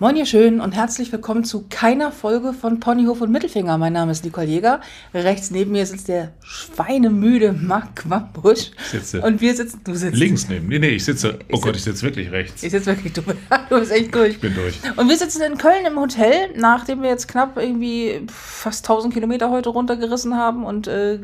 Moin 0.00 0.14
ihr 0.14 0.26
Schönen 0.26 0.60
und 0.60 0.76
herzlich 0.76 1.10
willkommen 1.10 1.42
zu 1.42 1.66
keiner 1.68 2.12
Folge 2.12 2.52
von 2.52 2.78
Ponyhof 2.78 3.20
und 3.20 3.32
Mittelfinger. 3.32 3.78
Mein 3.78 3.94
Name 3.94 4.12
ist 4.12 4.24
Nicole 4.24 4.46
Jäger. 4.46 4.80
Rechts 5.12 5.50
neben 5.50 5.72
mir 5.72 5.84
sitzt 5.86 6.06
der 6.06 6.30
schweinemüde 6.40 7.52
Marc 7.52 7.96
Quambusch. 7.96 8.70
sitze 8.92 9.20
Und 9.22 9.40
wir 9.40 9.56
sitzen, 9.56 9.80
du 9.82 9.94
sitzt. 9.96 10.14
links 10.16 10.48
neben. 10.48 10.68
Nee, 10.68 10.78
nee, 10.78 10.90
ich 10.90 11.04
sitze. 11.04 11.40
Oh 11.50 11.54
Ich 11.56 11.60
Gott, 11.62 11.74
sitz- 11.74 11.76
ich 11.78 11.82
sitze 11.84 12.02
wirklich 12.04 12.30
rechts. 12.30 12.62
Ich 12.62 12.70
sitze 12.70 12.86
wirklich, 12.86 13.12
du, 13.12 13.22
du 13.70 13.78
bist 13.80 13.90
echt 13.90 14.14
durch. 14.14 14.34
Ich 14.34 14.40
bin 14.40 14.54
durch. 14.54 14.78
Und 14.96 15.08
wir 15.08 15.16
sitzen 15.16 15.42
in 15.42 15.58
Köln 15.58 15.84
im 15.84 15.98
Hotel, 15.98 16.50
nachdem 16.56 17.02
wir 17.02 17.08
jetzt 17.10 17.26
knapp 17.26 17.56
irgendwie 17.56 18.24
fast 18.32 18.88
1000 18.88 19.12
Kilometer 19.12 19.50
heute 19.50 19.70
runtergerissen 19.70 20.36
haben 20.36 20.64
und 20.64 20.86
äh, 20.86 21.18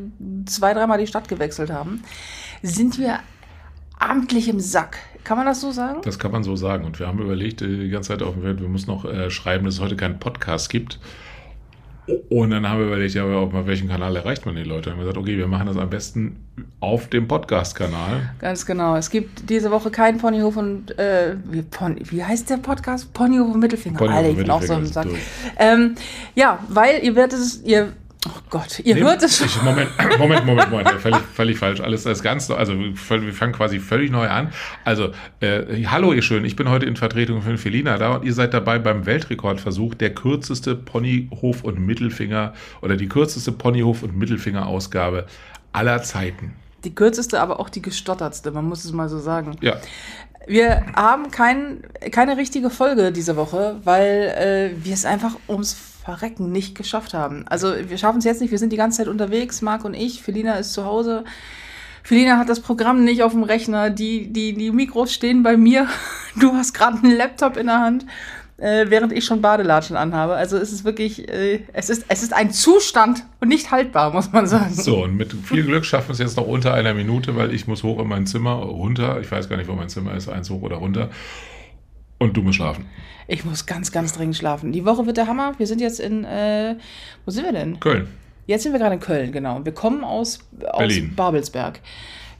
zwei, 0.47 0.73
dreimal 0.73 0.97
die 0.99 1.07
Stadt 1.07 1.29
gewechselt 1.29 1.69
haben, 1.69 2.03
sind 2.61 2.99
wir 2.99 3.19
amtlich 3.99 4.49
im 4.49 4.59
Sack. 4.59 4.97
Kann 5.25 5.37
man 5.37 5.47
das 5.47 5.59
so 5.59 5.71
sagen? 5.71 6.01
Das 6.03 6.19
kann 6.19 6.31
man 6.31 6.43
so 6.43 6.55
sagen. 6.55 6.85
Und 6.85 6.99
wir 6.99 7.07
haben 7.07 7.19
überlegt, 7.19 7.61
äh, 7.63 7.67
die 7.67 7.89
ganze 7.89 8.09
Zeit 8.09 8.21
auf 8.21 8.35
dem 8.35 8.43
Welt, 8.43 8.61
wir 8.61 8.69
müssen 8.69 8.91
noch 8.91 9.05
äh, 9.05 9.31
schreiben, 9.31 9.65
dass 9.65 9.75
es 9.75 9.81
heute 9.81 9.95
keinen 9.95 10.19
Podcast 10.19 10.69
gibt. 10.69 10.99
Und 12.29 12.51
dann 12.51 12.69
haben 12.69 12.79
wir 12.79 12.85
überlegt, 12.85 13.15
ja, 13.15 13.25
auf 13.25 13.65
welchem 13.65 13.87
Kanal 13.87 14.15
erreicht 14.15 14.45
man 14.45 14.55
die 14.55 14.61
Leute? 14.61 14.83
Dann 14.83 14.93
haben 14.93 14.99
wir 14.99 15.05
gesagt, 15.05 15.17
okay, 15.17 15.35
wir 15.35 15.47
machen 15.47 15.65
das 15.65 15.77
am 15.77 15.89
besten 15.89 16.35
auf 16.79 17.09
dem 17.09 17.27
Podcast-Kanal. 17.27 18.35
Ganz 18.37 18.67
genau. 18.67 18.95
Es 18.95 19.09
gibt 19.09 19.49
diese 19.49 19.71
Woche 19.71 19.89
keinen 19.89 20.19
Ponyhof 20.19 20.55
und 20.57 20.97
äh, 20.99 21.35
wie, 21.45 21.63
Pony, 21.63 22.03
wie 22.11 22.23
heißt 22.23 22.47
der 22.51 22.57
Podcast? 22.57 23.11
Ponyhof 23.13 23.55
und 23.55 23.59
Mittelfinger. 23.59 23.97
Ponyhof 23.97 24.17
Alter, 24.17 24.29
und 24.29 24.35
ich 24.35 24.41
bin 24.43 24.51
auch 24.51 24.61
so 24.61 24.73
im 24.75 24.85
Sack. 24.85 25.07
Ähm, 25.57 25.95
ja, 26.35 26.59
weil 26.69 27.03
ihr 27.03 27.15
werdet 27.15 27.39
es, 27.39 27.63
ihr, 27.63 27.93
oh 28.25 28.39
Gott, 28.49 28.79
ihr 28.79 28.95
Nee, 28.95 29.01
hört 29.01 29.23
es 29.23 29.37
schon. 29.37 29.49
Moment, 29.63 29.89
Moment, 30.17 30.45
Moment, 30.45 30.71
Moment. 30.71 30.89
Völlig, 31.01 31.19
völlig 31.33 31.57
falsch. 31.57 31.81
Alles 31.81 32.03
das 32.03 32.23
Ganze, 32.23 32.57
also 32.57 32.73
wir 32.77 33.33
fangen 33.33 33.53
quasi 33.53 33.79
völlig 33.79 34.11
neu 34.11 34.27
an. 34.27 34.51
Also, 34.83 35.11
äh, 35.39 35.85
hallo 35.85 36.13
ihr 36.13 36.21
Schön, 36.21 36.45
ich 36.45 36.55
bin 36.55 36.69
heute 36.69 36.85
in 36.85 36.95
Vertretung 36.95 37.41
von 37.41 37.57
Felina 37.57 37.97
da 37.97 38.15
und 38.15 38.25
ihr 38.25 38.33
seid 38.33 38.53
dabei 38.53 38.79
beim 38.79 39.05
Weltrekordversuch 39.05 39.95
der 39.95 40.13
kürzeste 40.13 40.75
Ponyhof 40.75 41.63
und 41.63 41.79
Mittelfinger 41.79 42.53
oder 42.81 42.97
die 42.97 43.07
kürzeste 43.07 43.51
Ponyhof 43.51 44.03
und 44.03 44.17
Mittelfinger 44.17 44.67
Ausgabe 44.67 45.25
aller 45.73 46.01
Zeiten. 46.03 46.53
Die 46.83 46.93
kürzeste, 46.93 47.41
aber 47.41 47.59
auch 47.59 47.69
die 47.69 47.81
gestottertste, 47.81 48.51
man 48.51 48.65
muss 48.65 48.85
es 48.85 48.91
mal 48.91 49.09
so 49.09 49.19
sagen. 49.19 49.57
Ja, 49.61 49.77
Wir 50.47 50.85
haben 50.95 51.31
kein, 51.31 51.83
keine 52.11 52.37
richtige 52.37 52.69
Folge 52.69 53.11
diese 53.11 53.35
Woche, 53.35 53.77
weil 53.83 54.75
äh, 54.77 54.85
wir 54.85 54.93
es 54.93 55.05
einfach 55.05 55.35
ums 55.47 55.94
Verrecken 56.05 56.51
nicht 56.51 56.75
geschafft 56.75 57.15
haben. 57.15 57.47
Also 57.47 57.73
wir 57.87 57.97
schaffen 57.97 58.19
es 58.19 58.25
jetzt 58.25 58.39
nicht, 58.39 58.51
wir 58.51 58.59
sind 58.59 58.71
die 58.71 58.77
ganze 58.77 58.99
Zeit 58.99 59.07
unterwegs, 59.07 59.63
Marc 59.63 59.83
und 59.85 59.95
ich. 59.95 60.21
Felina 60.21 60.53
ist 60.53 60.71
zu 60.71 60.85
Hause. 60.85 61.23
Felina 62.03 62.37
hat 62.37 62.47
das 62.47 62.59
Programm 62.59 63.03
nicht 63.03 63.23
auf 63.23 63.31
dem 63.31 63.41
Rechner. 63.41 63.89
Die, 63.89 64.31
die, 64.31 64.53
die 64.53 64.69
Mikros 64.69 65.11
stehen 65.11 65.41
bei 65.41 65.57
mir. 65.57 65.87
Du 66.37 66.51
hast 66.53 66.73
gerade 66.73 66.97
einen 66.97 67.15
Laptop 67.15 67.55
in 67.55 67.67
der 67.67 67.79
Hand, 67.79 68.05
äh, 68.57 68.87
während 68.89 69.13
ich 69.13 69.23
schon 69.23 69.41
Badelatschen 69.41 69.95
anhabe. 69.95 70.33
Also 70.33 70.57
es 70.57 70.73
ist 70.73 70.83
wirklich, 70.83 71.29
äh, 71.29 71.61
es, 71.71 71.89
ist, 71.89 72.05
es 72.09 72.23
ist 72.23 72.33
ein 72.33 72.51
Zustand 72.51 73.23
und 73.39 73.47
nicht 73.47 73.71
haltbar, 73.71 74.11
muss 74.11 74.33
man 74.33 74.45
sagen. 74.45 74.73
so 74.73 75.05
und 75.05 75.15
mit 75.15 75.31
viel 75.31 75.63
Glück 75.63 75.85
schaffen 75.85 76.09
wir 76.09 76.13
es 76.13 76.19
jetzt 76.19 76.35
noch 76.35 76.45
unter 76.45 76.73
einer 76.73 76.93
Minute, 76.93 77.37
weil 77.37 77.53
ich 77.53 77.67
muss 77.67 77.83
hoch 77.83 78.01
in 78.01 78.09
mein 78.09 78.27
Zimmer, 78.27 78.55
runter. 78.55 79.21
Ich 79.21 79.31
weiß 79.31 79.47
gar 79.47 79.55
nicht, 79.55 79.69
wo 79.69 79.75
mein 79.75 79.87
Zimmer 79.87 80.13
ist, 80.13 80.27
eins 80.27 80.49
hoch 80.49 80.61
oder 80.61 80.75
runter. 80.75 81.09
Und 82.19 82.37
du 82.37 82.41
musst 82.41 82.57
schlafen. 82.57 82.85
Ich 83.27 83.43
muss 83.43 83.65
ganz, 83.65 83.91
ganz 83.91 84.13
dringend 84.13 84.37
schlafen. 84.37 84.71
Die 84.71 84.85
Woche 84.85 85.05
wird 85.05 85.17
der 85.17 85.27
Hammer. 85.27 85.53
Wir 85.57 85.67
sind 85.67 85.81
jetzt 85.81 85.99
in, 85.99 86.23
äh, 86.23 86.75
wo 87.25 87.31
sind 87.31 87.43
wir 87.43 87.51
denn? 87.51 87.79
Köln. 87.79 88.07
Jetzt 88.47 88.63
sind 88.63 88.73
wir 88.73 88.79
gerade 88.79 88.95
in 88.95 89.01
Köln, 89.01 89.31
genau. 89.31 89.65
Wir 89.65 89.73
kommen 89.73 90.03
aus, 90.03 90.39
aus 90.71 90.77
Berlin. 90.77 91.13
Babelsberg. 91.15 91.79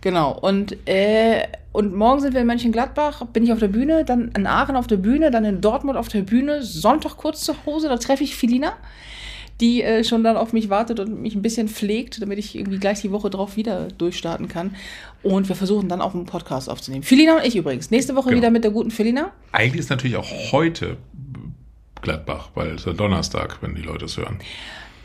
Genau. 0.01 0.37
Und, 0.37 0.77
äh, 0.87 1.47
und 1.71 1.95
morgen 1.95 2.21
sind 2.21 2.33
wir 2.33 2.41
in 2.41 2.47
Mönchengladbach, 2.47 3.25
bin 3.33 3.43
ich 3.43 3.51
auf 3.51 3.59
der 3.59 3.69
Bühne, 3.69 4.05
dann 4.05 4.31
in 4.35 4.45
Aachen 4.45 4.75
auf 4.75 4.85
der 4.85 4.97
Bühne, 4.97 5.31
dann 5.31 5.45
in 5.45 5.61
Dortmund 5.61 5.97
auf 5.97 6.09
der 6.09 6.21
Bühne, 6.21 6.61
Sonntag 6.61 7.17
kurz 7.17 7.41
zu 7.41 7.55
Hause, 7.65 7.89
da 7.89 7.97
treffe 7.97 8.23
ich 8.23 8.35
Filina, 8.35 8.73
die 9.61 9.81
äh, 9.83 10.03
schon 10.03 10.23
dann 10.23 10.35
auf 10.37 10.51
mich 10.53 10.69
wartet 10.69 10.99
und 10.99 11.21
mich 11.21 11.33
ein 11.35 11.41
bisschen 11.41 11.67
pflegt, 11.69 12.21
damit 12.21 12.39
ich 12.39 12.55
irgendwie 12.55 12.77
gleich 12.77 13.01
die 13.01 13.11
Woche 13.11 13.29
drauf 13.29 13.55
wieder 13.55 13.87
durchstarten 13.97 14.47
kann. 14.47 14.75
Und 15.23 15.47
wir 15.47 15.55
versuchen 15.55 15.87
dann 15.87 16.01
auch 16.01 16.13
einen 16.13 16.25
Podcast 16.25 16.69
aufzunehmen. 16.69 17.03
Filina 17.03 17.37
und 17.37 17.45
ich 17.45 17.55
übrigens. 17.55 17.89
Nächste 17.91 18.15
Woche 18.15 18.29
Genau. 18.29 18.37
wieder 18.37 18.51
mit 18.51 18.63
der 18.63 18.71
guten 18.71 18.91
Filina. 18.91 19.31
Eigentlich 19.53 19.79
ist 19.79 19.89
natürlich 19.89 20.17
auch 20.17 20.29
heute 20.51 20.97
Gladbach, 22.01 22.49
weil 22.55 22.71
es 22.71 22.81
ist 22.81 22.87
ja 22.87 22.93
Donnerstag, 22.93 23.57
wenn 23.61 23.75
die 23.75 23.81
Leute 23.81 24.05
es 24.05 24.17
hören. 24.17 24.39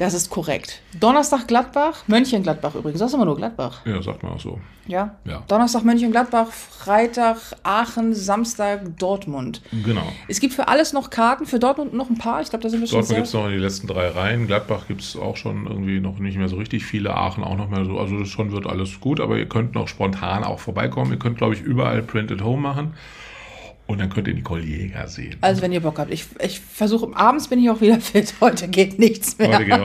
Das 0.01 0.15
ist 0.15 0.31
korrekt. 0.31 0.81
Donnerstag 0.99 1.47
Gladbach, 1.47 2.05
Mönchengladbach 2.07 2.75
übrigens. 2.75 3.01
Das 3.01 3.11
ist 3.11 3.15
immer 3.15 3.27
nur 3.27 3.37
Gladbach. 3.37 3.85
Ja, 3.85 4.01
sagt 4.01 4.23
man 4.23 4.33
auch 4.33 4.41
so. 4.41 4.59
Ja. 4.87 5.17
Ja. 5.27 5.43
Donnerstag 5.47 5.85
Mönchengladbach, 5.85 6.47
Freitag 6.47 7.37
Aachen, 7.65 8.15
Samstag 8.15 8.99
Dortmund. 8.99 9.61
Genau. 9.85 10.11
Es 10.27 10.41
gibt 10.41 10.55
für 10.55 10.69
alles 10.69 10.95
noch 10.95 11.11
Karten, 11.11 11.45
für 11.45 11.59
Dortmund 11.59 11.93
noch 11.93 12.09
ein 12.09 12.17
paar. 12.17 12.41
Ich 12.41 12.49
glaube, 12.49 12.63
da 12.63 12.71
sind 12.71 12.81
wir 12.81 12.87
schon 12.87 13.01
Dortmund 13.01 13.17
gibt 13.17 13.27
es 13.27 13.35
noch 13.35 13.45
in 13.45 13.53
die 13.53 13.59
letzten 13.59 13.89
drei 13.89 14.09
Reihen. 14.09 14.47
Gladbach 14.47 14.87
gibt 14.89 15.03
es 15.03 15.17
auch 15.17 15.37
schon 15.37 15.67
irgendwie 15.67 16.01
noch 16.01 16.19
nicht 16.19 16.39
mehr 16.39 16.49
so 16.49 16.57
richtig 16.57 16.83
viele. 16.87 17.15
Aachen 17.15 17.45
auch 17.45 17.59
noch 17.59 17.69
mehr 17.69 17.85
so. 17.85 17.99
Also 17.99 18.19
das 18.19 18.31
schon 18.31 18.53
wird 18.53 18.67
alles 18.67 19.01
gut, 19.01 19.21
aber 19.21 19.37
ihr 19.37 19.51
könnt 19.51 19.75
noch 19.75 19.87
spontan 19.87 20.45
auch 20.45 20.61
vorbeikommen. 20.61 21.13
Ihr 21.13 21.19
könnt, 21.19 21.37
glaube 21.37 21.53
ich, 21.53 21.61
überall 21.61 22.01
Print 22.01 22.33
at 22.33 22.41
Home 22.41 22.63
machen. 22.63 22.95
Und 23.91 24.01
dann 24.01 24.09
könnt 24.09 24.29
ihr 24.29 24.35
Nicole 24.35 24.63
Jäger 24.63 25.09
sehen. 25.09 25.35
Also 25.41 25.63
wenn 25.63 25.73
ihr 25.73 25.81
Bock 25.81 25.99
habt. 25.99 26.13
Ich, 26.13 26.25
ich 26.41 26.61
versuche, 26.61 27.11
abends 27.17 27.49
bin 27.49 27.59
ich 27.59 27.69
auch 27.71 27.81
wieder 27.81 28.01
fit. 28.01 28.35
Heute 28.41 28.69
geht 28.69 29.01
nichts 29.01 29.37
mehr. 29.37 29.49
Heute 29.49 29.65
geht 29.65 29.81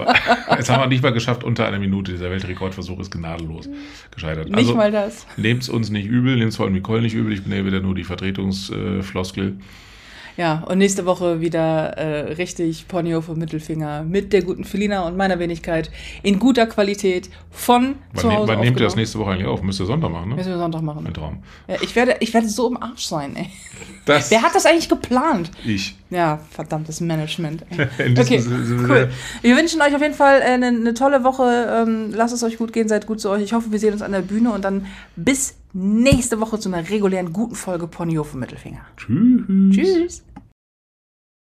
Jetzt 0.52 0.70
haben 0.70 0.84
wir 0.84 0.88
nicht 0.88 1.02
mal 1.02 1.12
geschafft, 1.12 1.44
unter 1.44 1.66
einer 1.66 1.80
Minute. 1.80 2.12
Dieser 2.12 2.30
Weltrekordversuch 2.30 3.00
ist 3.00 3.10
gnadenlos 3.10 3.68
gescheitert. 4.12 4.50
Nicht 4.50 4.76
mal 4.76 4.92
das. 4.92 5.26
Nehmt 5.38 5.64
es 5.64 5.70
uns 5.70 5.90
nicht 5.90 6.06
übel, 6.06 6.36
nehmt 6.36 6.50
es 6.50 6.58
vor 6.58 6.66
allem 6.66 6.76
Nicole 6.76 7.02
nicht 7.02 7.16
übel. 7.16 7.34
Ich 7.34 7.44
bin 7.46 7.52
ja 7.52 7.66
wieder 7.66 7.80
nur 7.80 7.96
die 7.96 8.04
Vertretungsfloskel. 8.04 9.58
Ja, 10.38 10.64
und 10.68 10.80
nächste 10.80 11.06
Woche 11.06 11.40
wieder 11.40 11.98
äh, 11.98 12.34
richtig 12.34 12.88
Ponyhof 12.88 13.30
und 13.30 13.38
Mittelfinger 13.38 14.04
mit 14.04 14.34
der 14.34 14.44
guten 14.44 14.66
Felina 14.66 15.08
und 15.08 15.16
meiner 15.16 15.40
Wenigkeit 15.40 15.90
in 16.24 16.40
guter 16.40 16.68
Qualität 16.68 17.30
von 17.52 17.96
zu 18.16 18.24
Wann, 18.24 18.32
ne, 18.32 18.38
Hause 18.38 18.48
wann 18.50 18.60
nehmt 18.60 18.80
ihr 18.80 18.84
das 18.84 18.96
nächste 18.96 19.20
Woche 19.20 19.32
eigentlich 19.32 19.48
auf? 19.48 19.62
Müsst 19.62 19.80
ihr 19.80 19.86
Sonntag 19.86 20.12
machen, 20.12 20.30
ne? 20.30 20.36
Müssen 20.36 20.50
wir 20.50 20.58
Sonntag 20.58 20.82
machen. 20.82 21.08
Ein 21.08 21.14
Traum. 21.14 21.44
Ja, 21.68 21.76
ich, 21.82 21.96
werde, 21.96 22.18
ich 22.20 22.34
werde 22.34 22.50
so 22.50 22.70
im 22.70 22.82
Arsch 22.82 23.06
sein, 23.06 23.36
ey. 23.36 23.50
Das 24.06 24.30
Wer 24.30 24.42
hat 24.42 24.54
das 24.54 24.66
eigentlich 24.66 24.90
geplant? 24.90 25.52
ich. 25.66 25.96
Ja, 26.10 26.40
verdammtes 26.52 27.02
Management. 27.02 27.66
Okay, 28.18 28.44
cool. 28.88 29.10
Wir 29.42 29.58
wünschen 29.58 29.82
euch 29.82 29.96
auf 29.96 30.02
jeden 30.02 30.14
Fall 30.14 30.42
äh, 30.42 30.46
eine, 30.46 30.68
eine 30.68 30.94
tolle 30.94 31.24
Woche. 31.24 31.84
Ähm, 31.86 32.12
lasst 32.14 32.34
es 32.34 32.44
euch 32.44 32.58
gut 32.58 32.74
gehen, 32.74 32.88
seid 32.88 33.08
gut 33.08 33.20
zu 33.20 33.30
euch. 33.30 33.42
Ich 33.44 33.54
hoffe, 33.54 33.72
wir 33.72 33.80
sehen 33.80 33.94
uns 33.94 34.02
an 34.02 34.12
der 34.12 34.22
Bühne 34.22 34.52
und 34.52 34.64
dann 34.64 34.86
bis 35.16 35.56
nächste 35.76 36.40
Woche 36.40 36.58
zu 36.58 36.70
einer 36.70 36.90
regulären 36.90 37.34
guten 37.34 37.56
Folge 37.56 37.88
Ponyhof 37.88 38.34
und 38.34 38.40
Mittelfinger. 38.40 38.86
Tschüss. 38.96 39.76
Tschüss. 39.76 40.24